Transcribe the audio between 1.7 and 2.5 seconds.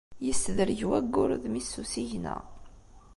s usigna.